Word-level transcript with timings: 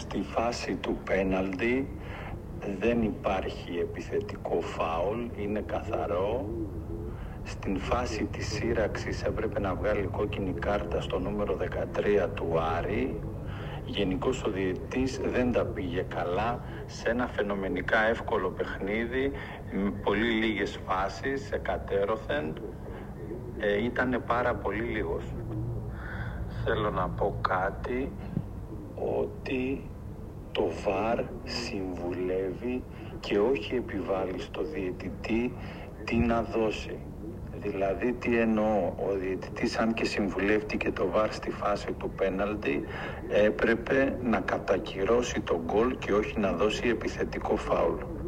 Στη 0.00 0.22
φάση 0.22 0.74
του 0.74 0.98
πέναλτι 1.04 1.88
δεν 2.80 3.02
υπάρχει 3.02 3.78
επιθετικό 3.78 4.60
φάουλ, 4.60 5.18
είναι 5.36 5.60
καθαρό. 5.60 6.48
Στην 7.44 7.78
φάση 7.78 8.24
της 8.24 8.46
σύραξης 8.46 9.22
έπρεπε 9.22 9.60
να 9.60 9.74
βγάλει 9.74 10.06
κόκκινη 10.06 10.52
κάρτα 10.52 11.00
στο 11.00 11.18
νούμερο 11.18 11.56
13 11.56 12.28
του 12.34 12.60
Άρη. 12.78 13.20
Γενικώς 13.84 14.44
ο 14.44 14.50
διαιτητής 14.50 15.20
δεν 15.24 15.52
τα 15.52 15.64
πήγε 15.64 16.02
καλά 16.02 16.60
σε 16.86 17.10
ένα 17.10 17.26
φαινομενικά 17.26 18.08
εύκολο 18.08 18.48
παιχνίδι 18.50 19.32
με 19.72 19.90
πολύ 19.90 20.30
λίγες 20.30 20.78
φάσεις, 20.86 21.50
εκατέρωθεν. 21.50 22.54
Ε, 23.58 23.84
ήτανε 23.84 24.18
πάρα 24.18 24.54
πολύ 24.54 24.82
λίγος. 24.82 25.24
Θέλω 26.64 26.90
να 26.90 27.08
πω 27.08 27.38
κάτι 27.40 28.12
ότι 29.00 29.82
το 30.52 30.70
ΒΑΡ 30.84 31.24
συμβουλεύει 31.44 32.82
και 33.20 33.38
όχι 33.38 33.74
επιβάλλει 33.74 34.40
στο 34.40 34.62
διαιτητή 34.62 35.52
τι 36.04 36.16
να 36.16 36.42
δώσει. 36.42 36.98
Δηλαδή 37.56 38.12
τι 38.12 38.38
εννοώ, 38.38 38.92
ο 39.08 39.12
διαιτητής 39.14 39.78
αν 39.78 39.94
και 39.94 40.04
συμβουλεύτηκε 40.04 40.92
το 40.92 41.08
ΒΑΡ 41.10 41.32
στη 41.32 41.50
φάση 41.50 41.92
του 41.92 42.10
πέναλτι 42.10 42.84
έπρεπε 43.28 44.18
να 44.22 44.40
κατακυρώσει 44.40 45.40
τον 45.40 45.60
γκολ 45.64 45.98
και 45.98 46.12
όχι 46.12 46.38
να 46.38 46.52
δώσει 46.52 46.88
επιθετικό 46.88 47.56
φάουλ. 47.56 48.19